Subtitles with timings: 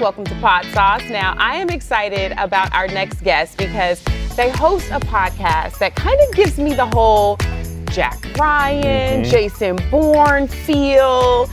[0.00, 1.02] Welcome to Pod Sauce.
[1.10, 4.02] Now, I am excited about our next guest because
[4.34, 7.36] they host a podcast that kind of gives me the whole
[7.90, 9.30] Jack Ryan, Mm-hmm.
[9.30, 11.50] Jason Bourne feel.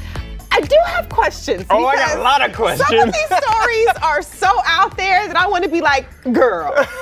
[0.52, 1.66] I do have questions.
[1.70, 2.88] Oh, I got a lot of questions.
[2.88, 6.74] Some of these stories are so out there that I want to be like, girl.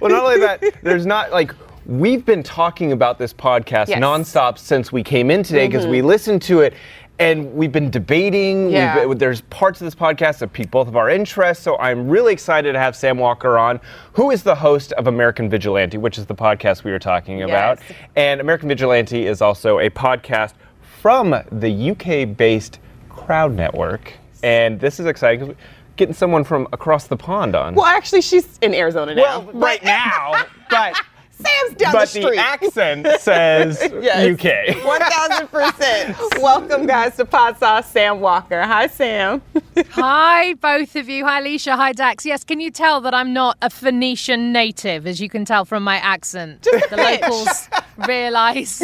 [0.00, 1.52] Well, not only that, there's not like
[1.84, 3.98] we've been talking about this podcast Yes.
[3.98, 6.74] nonstop since we came in today because we listened to it.
[7.18, 8.70] And we've been debating.
[8.70, 9.04] Yeah.
[9.04, 11.64] We've, there's parts of this podcast that pique both of our interests.
[11.64, 13.80] So I'm really excited to have Sam Walker on,
[14.12, 17.80] who is the host of American Vigilante, which is the podcast we were talking about.
[17.80, 17.98] Yes.
[18.16, 20.52] And American Vigilante is also a podcast
[21.00, 24.12] from the UK based Crowd Network.
[24.42, 25.56] And this is exciting because
[25.96, 27.74] getting someone from across the pond on.
[27.74, 29.40] well, actually, she's in Arizona now.
[29.40, 30.94] Well, right now, but
[31.40, 32.38] Sam's down but the the, street.
[32.38, 34.34] accent says Yes.
[34.34, 34.76] UK.
[34.82, 36.42] 1000%.
[36.42, 37.90] Welcome, guys, to Pod Sauce.
[37.90, 38.62] Sam Walker.
[38.62, 39.40] Hi, Sam.
[39.90, 41.24] Hi, both of you.
[41.24, 41.76] Hi, Alicia.
[41.76, 42.26] Hi, Dax.
[42.26, 45.82] Yes, can you tell that I'm not a Phoenician native, as you can tell from
[45.84, 46.62] my accent?
[46.62, 47.68] the locals
[48.08, 48.82] realise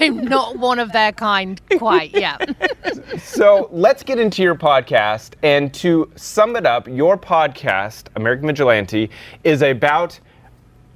[0.00, 2.54] I'm not one of their kind quite yet.
[3.18, 5.34] So let's get into your podcast.
[5.42, 9.10] And to sum it up, your podcast, American Vigilante,
[9.44, 10.18] is about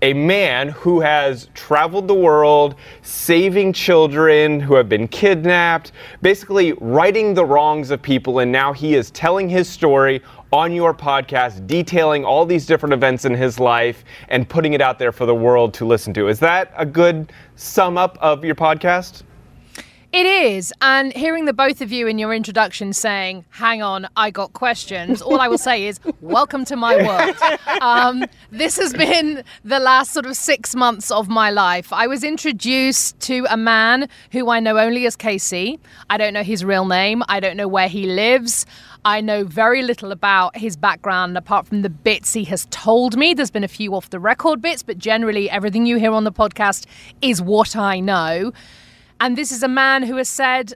[0.02, 5.92] a man who has traveled the world, saving children who have been kidnapped,
[6.22, 8.38] basically righting the wrongs of people.
[8.38, 10.22] And now he is telling his story
[10.52, 14.98] on your podcast, detailing all these different events in his life and putting it out
[14.98, 16.28] there for the world to listen to.
[16.28, 19.24] Is that a good sum up of your podcast?
[20.10, 20.72] It is.
[20.80, 25.20] And hearing the both of you in your introduction saying, hang on, I got questions,
[25.20, 27.36] all I will say is, welcome to my world.
[27.82, 31.92] Um, this has been the last sort of six months of my life.
[31.92, 35.78] I was introduced to a man who I know only as Casey.
[36.08, 38.64] I don't know his real name, I don't know where he lives.
[39.04, 43.34] I know very little about his background apart from the bits he has told me.
[43.34, 46.32] There's been a few off the record bits, but generally, everything you hear on the
[46.32, 46.86] podcast
[47.20, 48.52] is what I know.
[49.20, 50.74] And this is a man who has said,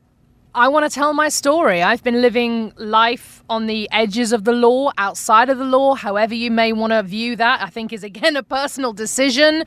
[0.55, 1.83] I want to tell my story.
[1.83, 6.35] I've been living life on the edges of the law, outside of the law, however
[6.35, 7.63] you may want to view that.
[7.63, 9.65] I think is again a personal decision.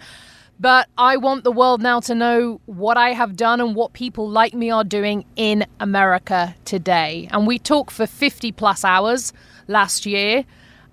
[0.59, 4.29] But I want the world now to know what I have done and what people
[4.29, 7.27] like me are doing in America today.
[7.31, 9.33] And we talked for 50 plus hours
[9.67, 10.45] last year.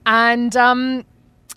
[0.05, 1.05] And um,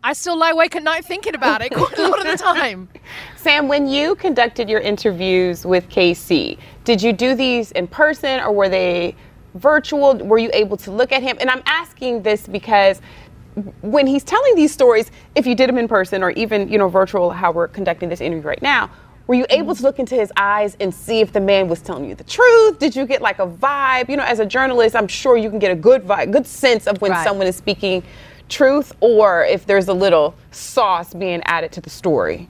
[0.03, 2.89] I still lie awake at night thinking about it quite a lot of the time.
[3.45, 8.51] Sam, when you conducted your interviews with Casey, did you do these in person or
[8.51, 9.13] were they
[9.53, 10.17] virtual?
[10.17, 11.37] Were you able to look at him?
[11.39, 13.01] And I'm asking this because
[13.83, 16.89] when he's telling these stories, if you did them in person or even, you know,
[16.89, 18.89] virtual, how we're conducting this interview right now,
[19.27, 22.09] were you able to look into his eyes and see if the man was telling
[22.09, 22.79] you the truth?
[22.79, 24.09] Did you get like a vibe?
[24.09, 26.87] You know, as a journalist, I'm sure you can get a good vibe, good sense
[26.87, 27.23] of when Right.
[27.23, 28.01] someone is speaking
[28.49, 32.49] truth or if there's a little sauce being added to the story.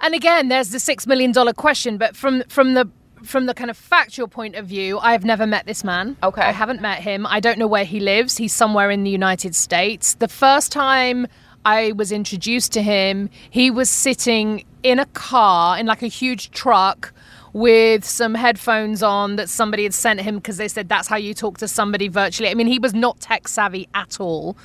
[0.00, 2.88] And again, there's the six million dollar question, but from from the
[3.22, 6.16] from the kind of factual point of view, I have never met this man.
[6.22, 6.42] Okay.
[6.42, 7.26] I haven't met him.
[7.26, 8.38] I don't know where he lives.
[8.38, 10.14] He's somewhere in the United States.
[10.14, 11.26] The first time
[11.64, 16.50] I was introduced to him, he was sitting in a car, in like a huge
[16.52, 17.12] truck,
[17.52, 21.34] with some headphones on that somebody had sent him because they said that's how you
[21.34, 22.48] talk to somebody virtually.
[22.48, 24.56] I mean, he was not tech savvy at all.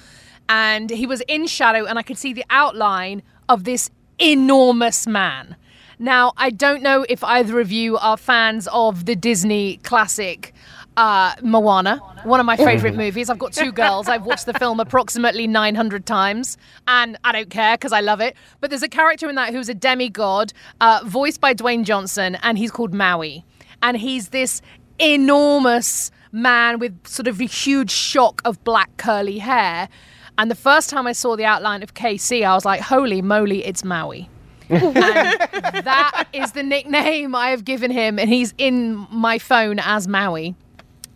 [0.47, 3.89] And he was in shadow, and I could see the outline of this
[4.19, 5.55] enormous man.
[5.97, 10.53] Now, I don't know if either of you are fans of the Disney classic
[10.97, 13.29] uh, Moana, one of my favorite movies.
[13.29, 14.07] I've got two girls.
[14.07, 16.57] I've watched the film approximately 900 times,
[16.87, 18.35] and I don't care because I love it.
[18.61, 22.57] But there's a character in that who's a demigod, uh, voiced by Dwayne Johnson, and
[22.57, 23.43] he's called Maui.
[23.81, 24.61] And he's this
[24.99, 29.89] enormous man with sort of a huge shock of black curly hair.
[30.37, 33.65] And the first time I saw the outline of Casey, I was like, holy moly,
[33.65, 34.29] it's Maui.
[34.69, 40.55] that is the nickname I have given him, and he's in my phone as Maui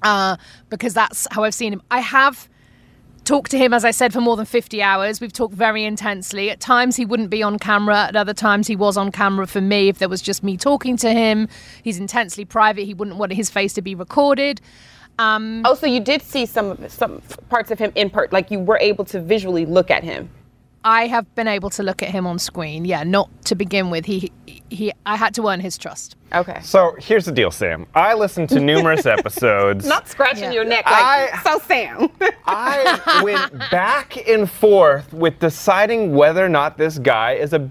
[0.04, 0.38] uh,
[0.69, 1.81] because that's how I've seen him.
[1.89, 2.48] I have
[3.25, 5.21] talked to him, as I said, for more than 50 hours.
[5.21, 6.50] We've talked very intensely.
[6.50, 8.07] At times, he wouldn't be on camera.
[8.07, 10.98] At other times, he was on camera for me if there was just me talking
[10.98, 11.48] to him.
[11.83, 12.86] He's intensely private.
[12.86, 14.62] He wouldn't want his face to be recorded.
[15.19, 18.60] Um, Oh, so you did see some some parts of him in part, like you
[18.60, 20.30] were able to visually look at him.
[20.86, 22.86] I have been able to look at him on screen.
[22.86, 24.06] Yeah, not to begin with.
[24.06, 24.31] He,
[24.69, 26.16] he, I had to earn his trust.
[26.33, 26.62] Okay.
[26.63, 27.86] So here's the deal, Sam.
[27.94, 29.86] I listened to numerous episodes.
[29.86, 30.51] Not scratching Yeah.
[30.54, 32.10] your neck like I- so, Sam.
[32.45, 37.69] I went back and forth with deciding whether or not this guy is a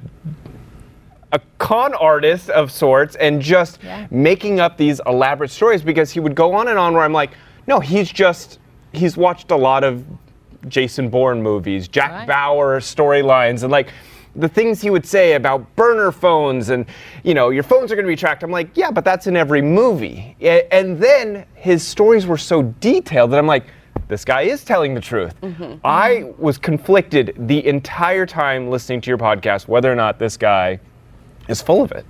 [1.33, 3.79] a con artist of sorts and just
[4.11, 7.31] making up these elaborate stories because he would go on and on where I'm like,
[7.67, 8.59] no, he's just
[8.93, 10.05] he's watched a lot of
[10.69, 12.27] Jason Bourne movies, Jack Right.
[12.27, 13.91] Bauer storylines and like
[14.37, 16.87] the things he would say about burner phones and
[17.25, 18.43] you know your phones are going to be tracked.
[18.43, 20.37] I'm like yeah but that's in every movie.
[20.41, 23.67] And then his stories were so detailed that i'm like
[24.09, 25.39] this guy is telling the truth.
[25.43, 25.75] Mm-hmm.
[25.85, 30.81] I was conflicted the entire time listening to your podcast whether or not this guy
[31.49, 32.05] is full of it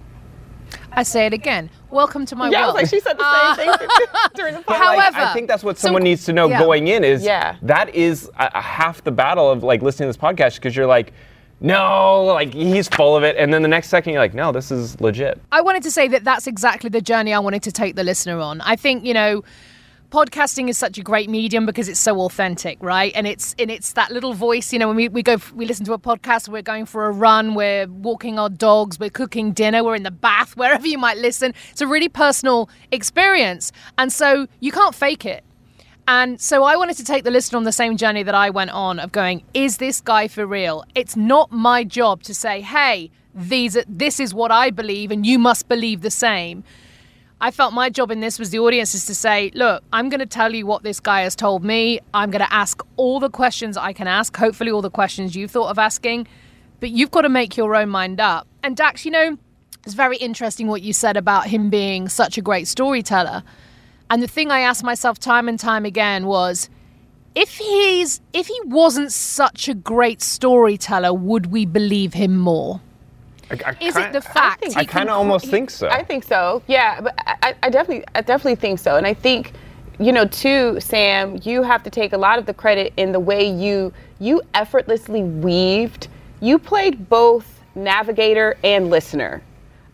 [0.93, 1.71] I say it again.
[1.91, 2.75] Welcome to my yeah, world.
[2.75, 3.89] was like, she said the same uh, thing
[4.35, 4.81] during the But, podcast.
[4.97, 6.59] like, However- I think that's what so- someone needs to know yeah.
[6.59, 7.57] going in is Yeah.
[7.63, 10.87] that is a, a half the battle of like listening to this podcast because you're
[10.87, 11.13] like,
[11.61, 14.71] no, like he's full of it, and then the next second you're like, no, this
[14.71, 15.41] is legit.
[15.53, 18.39] I wanted to say that that's exactly the journey I wanted to take the listener
[18.41, 18.61] on.
[18.63, 19.45] I think, you know,
[20.11, 23.13] podcasting is such a great medium because it's so authentic, right?
[23.15, 25.85] And it's and it's that little voice, you know, when we, we go we listen
[25.87, 29.85] to a podcast, we're going for a run, we're walking our dogs, we're cooking dinner,
[29.85, 31.55] we're in the bath, wherever you might listen.
[31.71, 33.73] It's a really personal experience.
[33.97, 35.45] And so you can't fake it.
[36.07, 38.71] And so I wanted to take the listener on the same journey that I went
[38.71, 40.85] on of going, is this guy for real?
[40.95, 45.27] It's not my job to say, hey, these are, this is what I believe and
[45.27, 46.65] you must believe the same.
[47.41, 50.19] I felt my job in this was the audience is to say, look, I'm going
[50.19, 52.01] to tell you what this guy has told me.
[52.13, 55.53] I'm going to ask all the questions I can ask, hopefully all the questions you've
[55.53, 56.27] thought of asking,
[56.81, 58.49] but you've got to make your own mind up.
[58.65, 59.39] And Dax, you know,
[59.85, 63.45] it's very interesting what you said about him being such a great storyteller.
[64.11, 66.69] And the thing I asked myself time and time again was
[67.37, 72.81] if he's if he wasn't such a great storyteller, would we believe him more?
[73.51, 75.71] I, I Is ki- it the fact think- he I kind of almost he- think
[75.71, 75.89] so.
[75.89, 76.63] I think so.
[76.67, 78.97] Yeah, but I, I definitely, I definitely think so.
[78.97, 79.53] And I think,
[79.99, 83.21] you know, too, Sam, you have to take a lot of the credit in the
[83.21, 86.09] way you you effortlessly weaved.
[86.41, 89.43] You played both navigator and listener.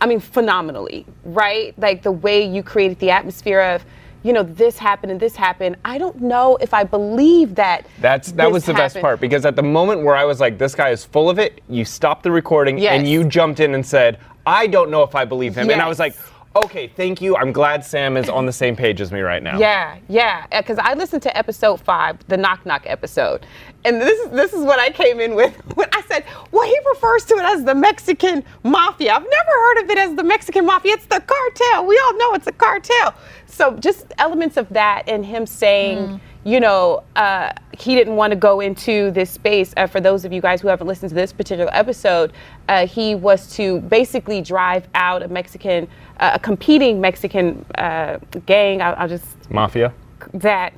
[0.01, 1.79] I mean, phenomenally, right?
[1.79, 3.85] Like the way you created the atmosphere of,
[4.25, 5.77] you know, this happened and this happened.
[5.85, 7.87] I don't know if I believe that.
[8.01, 10.75] That's that was the best part because at the moment where I was like, this
[10.75, 12.93] guy is full of it, you stopped the recording Yes.
[12.99, 15.71] and you jumped in and said, I don't know if I believe him.
[15.71, 16.31] And I was like, Yes.
[16.57, 17.37] Okay, thank you.
[17.37, 19.59] I'm glad Sam is on the same page as me right now.
[19.59, 20.47] Yeah, yeah.
[20.47, 23.47] Because I listened to episode five, the knock knock episode,
[23.85, 26.79] and this is this is what I came in with when I said, "Well, he
[26.93, 30.67] refers to it as the Mexican mafia." I've never heard of it as the Mexican
[30.67, 30.95] mafia.
[30.95, 31.87] It's the cartel.
[31.87, 33.15] We all know it's a cartel.
[33.47, 35.99] So just elements of that, and him saying.
[35.99, 36.21] Mm.
[36.47, 39.73] You know, uh, he didn't want to go into this space.
[39.79, 42.33] Uh, for those of you guys who haven't listened to this particular episode,
[42.69, 45.89] uh, he was to basically drive out a Mexican,
[46.21, 48.83] uh, a competing Mexican uh, gang.
[48.83, 49.95] I'll, I'll just Mafia.
[50.35, 50.75] that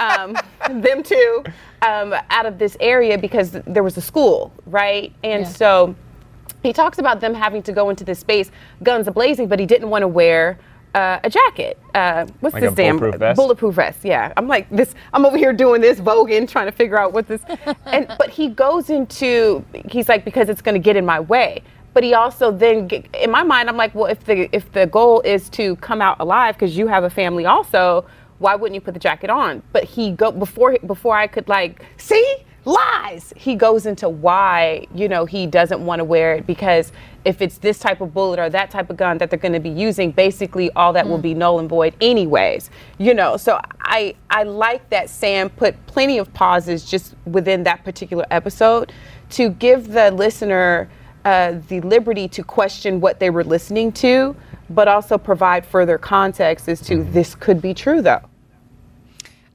[0.00, 0.36] um,
[0.82, 1.44] them two
[1.82, 5.12] um, out of this area because there was a school, right?
[5.22, 5.48] And Yeah.
[5.48, 5.94] so
[6.64, 8.50] he talks about them having to go into this space,
[8.82, 10.58] guns ablazing, but he didn't want to wear
[10.96, 11.78] uh, a jacket.
[11.94, 13.36] Uh, what's Like this damn bulletproof vest?
[13.36, 14.00] bulletproof vest?
[14.04, 14.94] Yeah, I'm like this.
[15.12, 17.42] I'm over here doing this voguing, trying to figure out what this.
[17.86, 19.64] And but he goes into.
[19.90, 21.62] He's like because it's going to get in my way.
[21.94, 25.20] But he also then, in my mind, I'm like, well, if the if the goal
[25.22, 28.04] is to come out alive because you have a family also,
[28.38, 29.62] why wouldn't you put the jacket on?
[29.72, 32.36] But he go before before I could like see
[32.66, 33.32] lies.
[33.36, 36.92] He goes into why, you know, he doesn't want to wear it because
[37.24, 39.60] if it's this type of bullet or that type of gun that they're going to
[39.60, 42.70] be using, basically all that will be null and void anyways.
[42.98, 47.84] You know, so I I like that Sam put plenty of pauses just within that
[47.84, 48.92] particular episode
[49.30, 50.90] to give the listener
[51.24, 54.36] uh, the liberty to question what they were listening to,
[54.70, 58.22] but also provide further context as to this could be true though.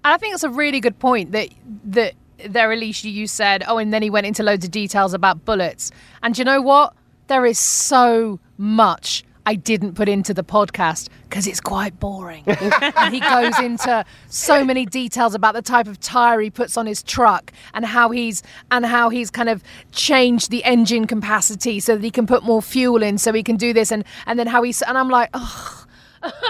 [0.04, 1.50] And I think it's a really good point that
[1.86, 2.14] that
[2.48, 5.92] there, Alicia, you said, oh, and then he went into loads of details about bullets.
[6.24, 6.94] And you know what?
[7.28, 12.44] There is so much I didn't put into the podcast because it's quite boring.
[12.48, 16.86] and he goes into so many details about the type of tire he puts on
[16.86, 21.96] his truck and how he's and how he's kind of changed the engine capacity so
[21.96, 24.46] that he can put more fuel in so he can do this and and then
[24.46, 25.86] how he's and I'm like, oh,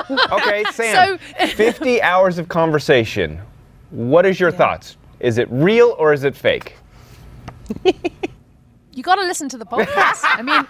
[0.09, 1.17] Okay, Sam.
[1.17, 3.39] 50 hours of conversation.
[3.91, 4.97] What is your thoughts?
[5.21, 6.75] Is it real or is it fake?
[8.91, 10.21] you got to listen to the podcast.
[10.23, 10.65] I mean,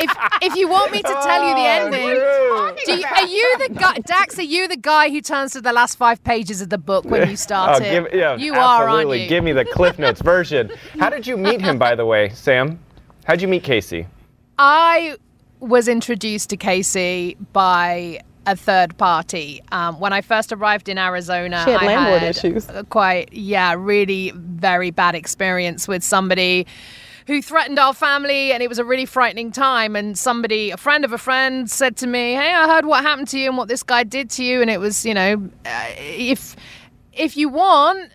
[0.00, 3.58] if if you want me to tell you the oh, ending, do you, are you
[3.58, 4.38] the guy, Dax?
[4.38, 7.30] Are you the guy who turns to the last five pages of the book when
[7.30, 9.22] you start Oh, give, yeah, you are, aren't absolutely.
[9.22, 9.28] you?
[9.28, 10.72] Give me the Cliff Notes version.
[10.98, 12.80] How did you meet him, by the way, Sam?
[13.24, 14.08] How'd you meet Casey?
[14.58, 15.16] I
[15.60, 19.62] was introduced to Casey by a third party.
[19.70, 22.68] Um, when I first arrived in Arizona, She had I landlord had issues.
[22.90, 26.66] quite, yeah, really very bad experience with somebody
[27.28, 31.04] who threatened our family and it was a really frightening time and somebody a friend
[31.04, 33.68] of a friend said to me hey i heard what happened to you and what
[33.68, 35.34] this guy did to you and it was you know
[35.64, 36.56] uh, if
[37.12, 38.10] if you want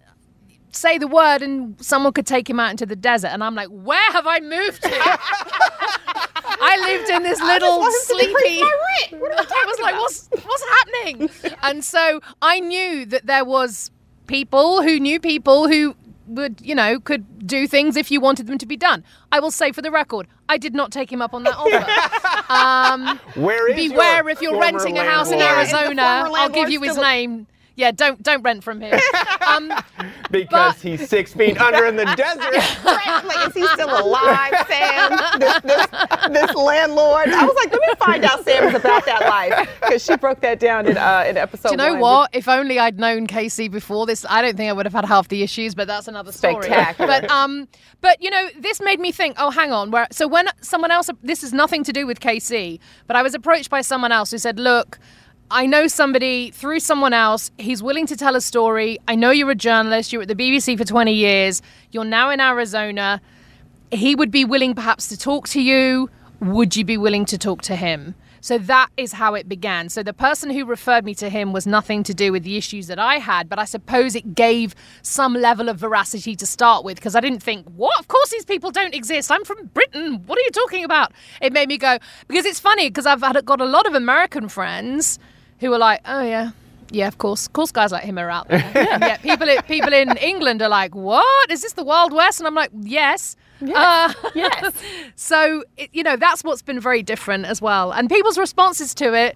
[0.74, 3.70] say the word and someone could take him out into the desert and i'm like
[3.70, 4.90] where have i moved to
[6.68, 8.62] I lived in this little want him to decrease sleepy.
[8.62, 8.78] my
[9.12, 9.22] rent.
[9.22, 11.30] What I was like, what's what's happening?
[11.64, 13.92] and so I knew that there was
[14.28, 15.96] people who knew people who
[16.28, 19.02] would, you know, could do things if you wanted them to be done.
[19.32, 22.52] I will say for the record, I did not take him up on that offer.
[22.52, 25.72] um, Where is beware your if you're former renting a house in landlord?
[25.72, 26.24] Yeah, Arizona.
[26.26, 27.48] former I'll give you his still- name.
[27.78, 29.00] Yeah, don't don't rent from him.
[29.48, 29.72] Um,
[30.30, 32.54] Because But- he's six feet under in the desert.
[32.84, 35.40] like, is he still alive, Sam?
[35.40, 35.88] This, this,
[36.30, 37.30] this landlord.
[37.30, 40.42] I was like, let me find out Sam is about that life because she broke
[40.42, 41.70] that down in uh, in episode.
[41.70, 42.02] Do you know one.
[42.02, 42.30] what?
[42.36, 45.30] If only I'd known Casey before this, I don't think I would have had half
[45.30, 45.74] the issues.
[45.74, 46.64] But that's another story.
[46.66, 47.08] Spectacular.
[47.08, 47.70] But um,
[48.02, 49.38] but you know, this made me think.
[49.40, 49.92] Oh, hang on.
[49.92, 53.34] Where so when someone else, this is nothing to do with Casey, but I was
[53.34, 55.00] approached by someone else who said, "Look."
[55.50, 57.52] I know somebody through someone else.
[57.58, 59.00] He's willing to tell a story.
[59.08, 60.12] I know you're a journalist.
[60.12, 61.62] You're at the BBC for 20 years.
[61.92, 63.22] You're now in Arizona.
[63.90, 66.10] He would be willing perhaps to talk to you.
[66.42, 68.16] Would you be willing to talk to him?
[68.42, 69.88] So that is how it began.
[69.88, 72.88] So the person who referred me to him was nothing to do with the issues
[72.88, 76.98] that I had, but I suppose it gave some level of veracity to start with
[76.98, 77.98] because I didn't think, what?
[78.00, 79.32] Of course these people don't exist.
[79.32, 80.24] I'm from Britain.
[80.26, 81.14] What are you talking about?
[81.42, 84.50] It made me go, because it's funny because I've had, got a lot of American
[84.50, 85.20] friends
[85.60, 86.52] who are like, oh yeah.
[86.90, 87.48] Yeah, of course.
[87.48, 88.64] Of course, guys like him are out there.
[88.76, 91.74] And yet people, people in England are like, "What is this?
[91.74, 94.74] The Wild West?" And I'm like, "Yes, Uh, Yes.
[95.16, 97.92] so, it, you know, that's what's been very different as well.
[97.92, 99.36] And people's responses to it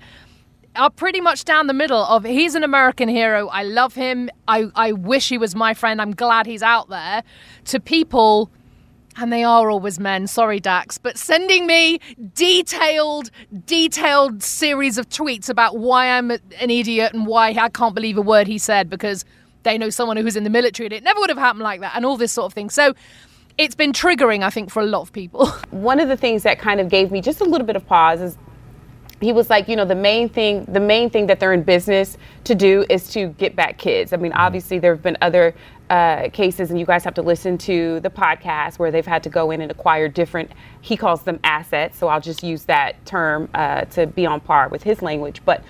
[0.78, 3.50] are pretty much down the middle of he's an American hero.
[3.50, 4.30] I love him.
[4.48, 6.02] I, I wish he was my friend.
[6.02, 7.22] I'm glad he's out there.
[7.66, 8.50] To people,
[9.18, 12.00] and they are always men, sorry, Dax, but sending me
[12.34, 13.30] detailed,
[13.66, 18.22] detailed series of tweets about why I'm an idiot and why I can't believe a
[18.22, 19.26] word he said because
[19.64, 21.96] they know someone who's in the military and it never would have happened like that
[21.96, 22.70] and all this sort of thing.
[22.70, 22.94] So,
[23.58, 25.48] it's been triggering, I think, for a lot of people.
[25.72, 28.22] one of the things that kind of gave me just a little bit of pause
[28.22, 28.38] is
[29.22, 32.18] he was like, you know, the main thing, the main thing that they're in business
[32.44, 34.14] to do is to get back kids.
[34.14, 35.54] I mean, obviously there have been other
[35.90, 39.30] uh, cases, and you guys have to listen to the podcast where they've had to
[39.30, 40.52] go in and acquire different.
[40.82, 44.70] He calls them assets, so I'll just use that term uh, to be on par
[44.70, 45.64] with his language, but.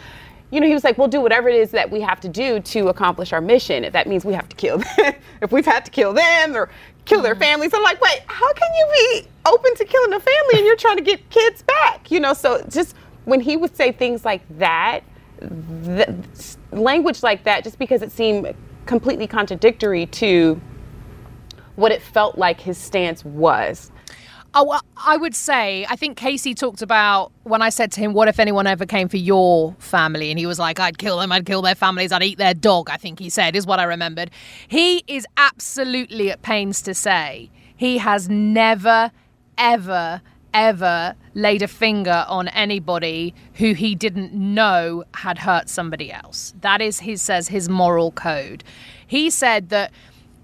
[0.54, 2.60] You know, he was like, we'll do whatever it is that we have to do
[2.60, 3.86] to accomplish our mission.
[3.86, 6.70] If that means we have to kill them, if we've had to kill them or
[7.06, 7.74] kill their families.
[7.74, 10.98] I'm like, wait, how can you be open to killing a family and you're trying
[10.98, 12.12] to get kids back?
[12.12, 15.02] You know, so just when he would say things like that,
[15.86, 16.10] th-
[16.72, 18.54] language like that, just because it seemed
[18.86, 20.60] completely contradictory to
[21.76, 23.92] what it felt like his stance was.
[24.54, 28.28] Oh, I would say, I think Casey talked about when I said to him, What
[28.28, 30.30] if anyone ever came for your family?
[30.30, 32.90] And he was like, I'd kill them, I'd kill their families, I'd eat their dog,
[32.90, 34.30] I think he said, is what I remembered.
[34.68, 39.12] He is absolutely at pains to say he has never,
[39.58, 40.22] ever,
[40.54, 46.54] ever laid a finger on anybody who he didn't know had hurt somebody else.
[46.62, 48.64] That is, he says, his moral code.
[49.06, 49.92] He said that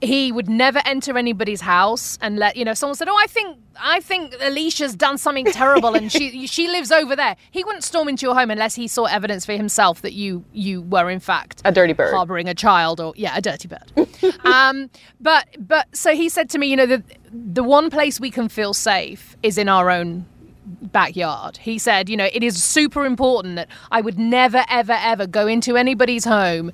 [0.02, 2.74] he would never enter anybody's house and let you know.
[2.74, 6.92] Someone said, "Oh, I think I think Alicia's done something terrible and she she lives
[6.92, 10.14] over there." He wouldn't storm into your home unless he saw evidence for himself that
[10.14, 12.14] you you were in fact A dirty bird.
[12.14, 13.92] harboring a child or yeah, a dirty bird.
[14.46, 14.90] um,
[15.20, 18.50] but but so he said to me, you know, the the one place we can
[18.50, 20.26] feel safe is in our own
[20.82, 21.58] backyard.
[21.58, 25.48] He said, you know, it is super important that I would never, ever, ever go
[25.48, 26.72] into anybody's home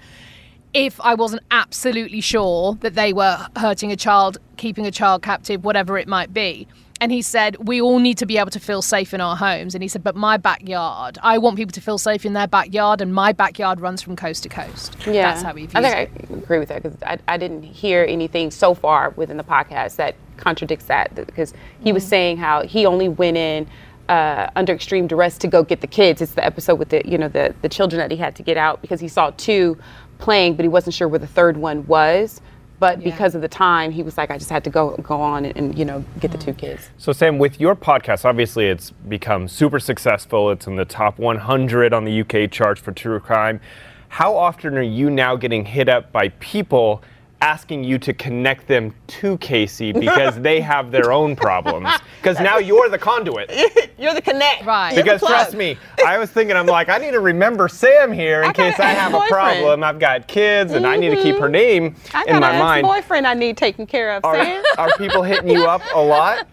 [0.74, 5.64] if I wasn't absolutely sure that they were hurting a child, keeping a child captive,
[5.64, 6.68] whatever it might be.
[7.02, 9.76] And he said, we all need to be able to feel safe in our homes.
[9.76, 13.02] And he said, but my backyard, I want people to feel safe in their backyard,
[13.02, 14.96] and my backyard runs from coast to coast.
[15.06, 16.32] Yeah, That's how he views I think it.
[16.32, 19.98] I agree with that because I, I didn't hear anything so far within the podcast
[19.98, 21.54] that contradicts that because
[21.84, 21.96] he Mm.
[21.96, 23.68] was saying how he only went in
[24.08, 26.22] uh, under extreme duress to go get the kids.
[26.22, 28.58] It's the episode with the you know the the children that he had to get
[28.58, 29.78] out because he saw two
[30.20, 32.42] playing, but he wasn't sure where the third one was.
[32.80, 33.12] But Yeah.
[33.12, 35.56] because of the time, he was like, I just had to go go on and,
[35.56, 36.60] and you know get the two mm-hmm.
[36.60, 36.90] kids.
[36.98, 40.52] So, Sam, with your podcast, obviously it's become super successful.
[40.52, 43.62] It's in the top 100 on the UK charts for true crime.
[44.10, 47.02] How often are you now getting hit up by people
[47.44, 51.90] asking you to connect them to Casey because they have their own problems?
[52.24, 53.52] Because now you're the conduit.
[54.00, 54.96] You're the connect, Right.
[54.96, 58.52] Because trust me, I was thinking, I'm like, I need to remember Sam here in
[58.52, 59.84] I case I have a problem.
[59.84, 62.60] I've got kids and I need to keep her name I in got my an
[62.60, 62.88] mind.
[62.88, 64.24] boyfriend I need taken care of.
[64.24, 64.64] Are, Sam.
[64.78, 66.48] are people hitting you up a lot?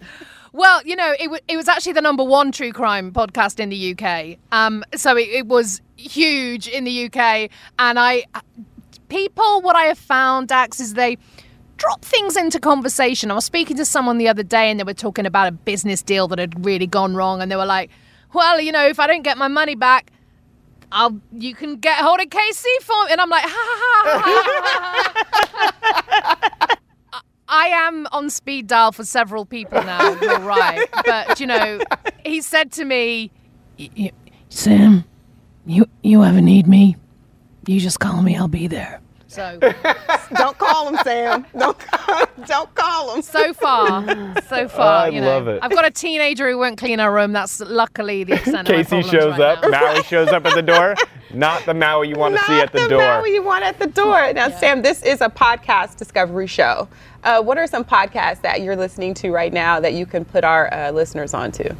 [0.51, 3.69] Well, you know, it, w- it was actually the number one true crime podcast in
[3.69, 4.37] the UK.
[4.51, 7.49] Um, so it, it was huge in the UK.
[7.79, 8.25] And I,
[9.11, 11.17] people, what I have found, Dax, is they
[11.77, 13.29] drop things into conversation.
[13.29, 16.01] I was speaking to someone the other day and they were talking about a business
[16.01, 17.41] deal that had really gone wrong.
[17.41, 17.91] And they were like,
[18.33, 20.11] well, you know, if I don't get my money back,
[20.93, 23.11] I'll, you can get hold of Casey for me.
[23.11, 26.77] And I'm like, ha ha ha ha.
[27.53, 30.17] I am on speed dial for several people now.
[30.21, 31.81] You're right, but you know,
[32.25, 33.29] he said to me,
[33.77, 34.11] "Y- y-
[34.47, 35.03] "Sam,
[35.65, 36.95] you you ever need me,
[37.65, 38.35] you just call me.
[38.35, 39.01] I'll be there."
[39.31, 39.57] So
[40.35, 41.45] don't call him, Sam.
[41.57, 41.77] Don't
[42.45, 43.21] don't call him.
[43.21, 44.03] so far,
[44.49, 45.59] so far, I you know, love it.
[45.61, 47.31] I've got a teenager who won't clean our room.
[47.31, 49.93] That's luckily the extent of my Casey shows right up, now.
[49.93, 50.95] Maui shows up at the door.
[51.33, 52.99] Not the Maui you want to see at the, the door.
[52.99, 54.33] Maui you want at the door.
[54.33, 56.89] Now, Sam, this is a podcast discovery show.
[57.23, 60.43] Uh, what are some podcasts that you're listening to right now that you can put
[60.43, 61.73] our uh, listeners onto?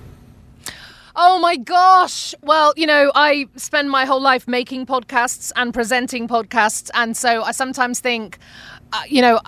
[1.15, 2.33] Oh my gosh.
[2.41, 6.89] Well, you know, I spend my whole life making podcasts and presenting podcasts.
[6.93, 8.37] And so I sometimes think,
[8.93, 9.39] uh, you know,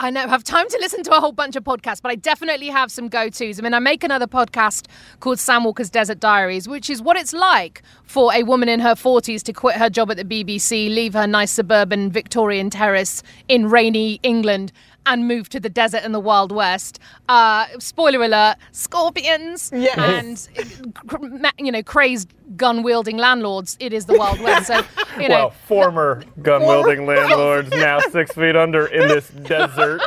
[0.00, 2.66] I, don't have time to listen to a whole bunch of podcasts, but I definitely
[2.68, 3.60] have some go tos.
[3.60, 4.86] I mean, I make another podcast
[5.20, 8.94] called Sam Walker's Desert Diaries, which is what it's like for a woman in her
[8.94, 13.70] 40s to quit her job at the BBC, leave her nice suburban Victorian terrace in
[13.70, 14.72] rainy England,
[15.08, 17.00] and move to the desert and the Wild West.
[17.28, 20.48] Uh, spoiler alert: scorpions Yes.
[20.56, 23.76] and you know crazed gun wielding landlords.
[23.80, 24.66] It is the Wild West.
[24.68, 24.80] So
[25.20, 25.34] you know.
[25.36, 30.00] well, former gun wielding landlords now six feet under in this desert.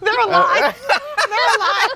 [0.00, 0.76] They're alive.
[1.28, 1.90] They're alive.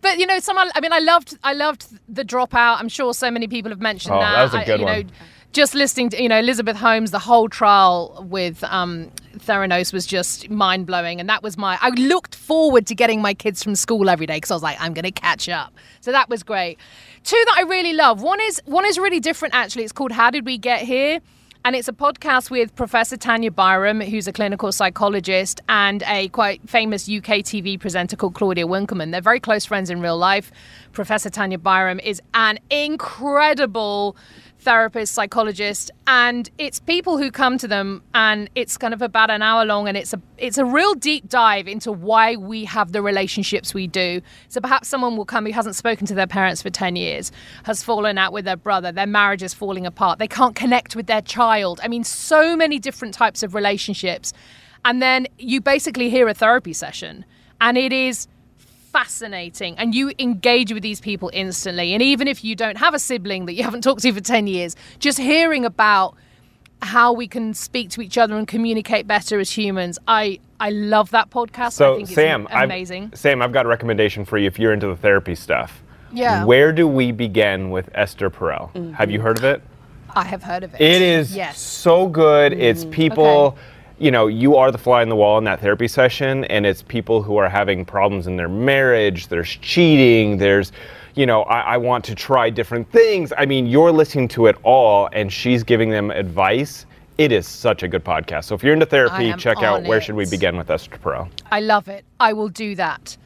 [0.00, 2.76] But you know, some I mean, I loved, I loved the dropout.
[2.78, 4.32] I'm sure so many people have mentioned Oh, that.
[4.32, 5.02] that was a I- good you one.
[5.02, 5.08] Know,
[5.52, 9.10] just listening to you know Elizabeth Holmes, the whole trial with um,
[9.42, 11.78] Theranos was just mind blowing, and that was my.
[11.80, 14.80] I looked forward to getting my kids from school every day because I was like,
[14.80, 15.74] I'm going to catch up.
[16.00, 16.78] So that was great.
[17.24, 18.22] Two that I really love.
[18.22, 19.84] One is one is really different actually.
[19.84, 21.20] It's called How Did We Get Here.
[21.64, 26.66] And it's a podcast with Professor Tanya Byron, who's a clinical psychologist, and a quite
[26.68, 29.10] famous UK TV presenter called Claudia Winkleman.
[29.10, 30.52] They're very close friends in real life.
[30.92, 34.16] Professor Tanya Byron is an incredible
[34.60, 39.40] therapist, psychologist, and it's people who come to them, and it's kind of about an
[39.40, 43.00] hour long, and it's a it's a real deep dive into why we have the
[43.00, 44.20] relationships we do.
[44.48, 47.30] So perhaps someone will come who hasn't spoken to their parents for ten years,
[47.64, 51.06] has fallen out with their brother, their marriage is falling apart, they can't connect with
[51.06, 51.80] their child.
[51.82, 54.32] I mean, so many different types of relationships,
[54.84, 57.24] and then you basically hear a therapy session,
[57.60, 58.26] and it is
[58.98, 62.98] fascinating and you engage with these people instantly and even if you don't have a
[62.98, 66.16] sibling that you haven't talked to for 10 years just hearing about
[66.82, 71.10] how we can speak to each other and communicate better as humans i i love
[71.10, 74.36] that podcast i So, think Sam, it's I've- amazing Sam, I've got a recommendation for
[74.36, 75.82] you if you're into the therapy stuff.
[76.10, 76.44] Yeah.
[76.46, 78.94] Where do we begin with Esther Perel?
[78.94, 79.26] Have you mm-hmm.
[79.26, 79.62] heard of it?
[80.16, 82.52] i have heard of it It is yes so good.
[82.52, 82.90] It's mm.
[82.90, 83.60] people, Okay.
[83.98, 86.82] You know, you are the fly in the wall in that therapy session, and it's
[86.82, 89.28] people who are having problems in their marriage.
[89.28, 90.38] There's cheating.
[90.38, 90.72] There's,
[91.14, 93.32] you know, I, I want to try different things.
[93.36, 96.86] I mean, you're listening to it all, and she's giving them advice
[97.18, 98.44] It is such a good podcast.
[98.44, 100.00] So if you're into therapy, check out on Where.
[100.00, 101.28] Should We Begin with Esther Perel.
[101.50, 102.04] I love it.
[102.20, 103.16] I will do that.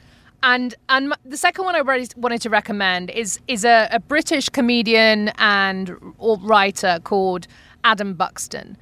[0.42, 4.48] And and the second one I really wanted to recommend is is a, a British
[4.48, 7.46] comedian and or writer called
[7.85, 8.78] Adam Buxton.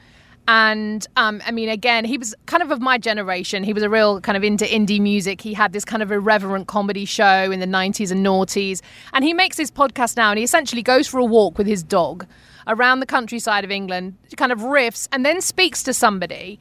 [0.53, 3.63] And um, I mean, again, he was kind of of my generation.
[3.63, 5.41] He was a real kind of into indie music.
[5.41, 8.81] He had this kind of irreverent comedy show in the 90s and noughties.
[9.13, 11.85] And he makes his podcast now, and he essentially goes for a walk with his
[11.85, 12.27] dog
[12.67, 16.59] around the countryside of England, kind of riffs, and then speaks to somebody.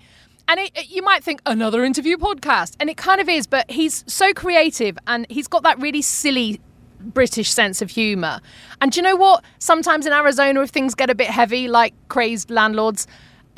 [0.47, 3.71] And it, it- you might think another interview podcast, and it kind of is, but
[3.71, 6.61] he's so creative and he's got that really silly
[6.99, 8.39] British sense of humour.
[8.81, 9.43] And do you know what?
[9.57, 13.07] Sometimes in Arizona, if things get a bit heavy, like crazed landlords,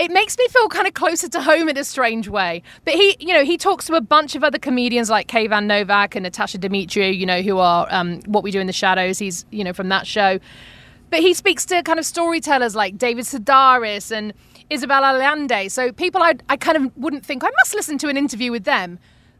[0.01, 2.63] it makes me feel kind of closer to home in a strange way.
[2.85, 6.15] But he, you know, he talks to a bunch of other comedians like Kayvan Novak
[6.15, 9.19] and Natasia Demetriou, you know, who are um, What We Do in the Shadows.
[9.19, 10.39] He's, you know, from that show.
[11.11, 14.33] But he speaks to kind of storytellers like David Sedaris and
[14.71, 15.69] Isabel Allende.
[15.69, 18.63] So people I, I kind of wouldn't think, I must listen to an interview with
[18.63, 18.97] them.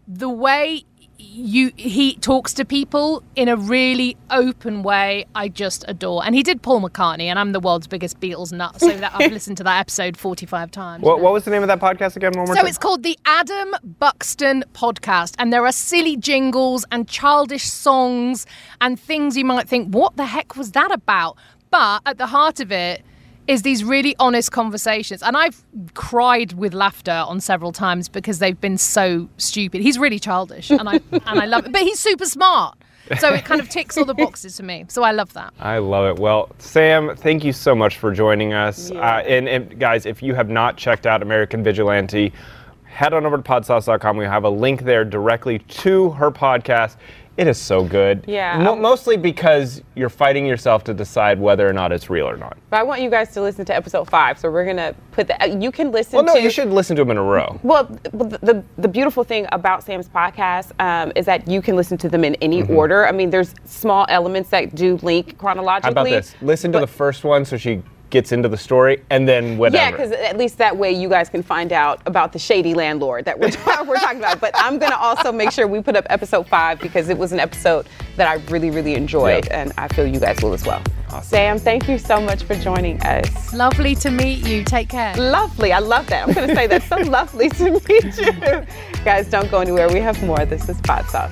[0.08, 0.86] The way
[1.22, 6.26] you he talks to people in a really open way, I just adore.
[6.26, 9.32] And he did Paul McCartney, and I'm the world's biggest Beatles nut, so that I've
[9.34, 11.04] listened to that episode 45 times.
[11.04, 12.32] What, what was the name of that podcast again?
[12.36, 12.68] One more So time.
[12.68, 18.46] it's called the Adam Buxton Podcast, and there are silly jingles and childish songs
[18.82, 21.38] and things you might think, what the heck was that about?
[21.70, 23.04] But at the heart of it
[23.48, 25.22] is these really honest conversations.
[25.24, 29.82] And I've cried with laughter on several times because they've been so stupid.
[29.82, 31.72] He's really childish, and I and I love it.
[31.72, 32.78] But he's super smart.
[33.20, 34.86] So it kind of ticks all the boxes for me.
[34.88, 35.54] So I love that.
[35.60, 36.22] I love it.
[36.22, 38.90] Well, Sam, thank you so much for joining us.
[38.90, 42.32] Uh, and, and guys, if you have not checked out American Vigilante,
[42.86, 44.18] head on over to podsauce.com.
[44.18, 46.98] We have a link there directly to her podcast.
[47.38, 48.26] It is so good.
[48.28, 48.60] Yeah.
[48.60, 52.58] Mo- mostly because you're fighting yourself to decide whether or not it's real or not.
[52.70, 54.38] But I want you guys to listen to episode five.
[54.38, 55.62] So we're gonna put that.
[55.62, 56.42] You can listen to Well, no, to.
[56.42, 57.60] you should listen to them in a row.
[57.64, 61.98] Well, the, the the beautiful thing about Sam's podcast um, is that you can listen
[62.00, 63.08] to them in any order.
[63.08, 65.88] I mean, there's small elements that do link chronologically.
[65.88, 66.36] How about this?
[66.42, 69.78] Listen to the first one so she gets into the story, and then whatever.
[69.84, 73.26] Yeah, because at least that way you guys can find out about the shady landlord
[73.26, 73.48] that we're,
[73.88, 74.40] we're talking about.
[74.40, 77.32] But I'm going to also make sure we put up episode five because it was
[77.32, 79.54] an episode that I really, really enjoyed, Yep.
[79.54, 80.84] and I feel you guys will as well.
[81.24, 83.54] Sam, thank you so much for joining us.
[83.54, 84.64] Lovely to meet you.
[84.64, 85.14] Take care.
[85.18, 85.74] Lovely.
[85.74, 86.28] I love that.
[86.28, 88.66] I'm going to say that's so lovely to meet you.
[89.04, 89.90] Guys, don't go anywhere.
[89.90, 90.46] We have more.
[90.46, 91.32] This is Pod Sauce.